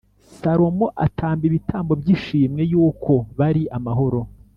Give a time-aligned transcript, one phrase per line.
[0.37, 4.19] Salomo atamba ibitambo by’ishimwe yuko bari amahoro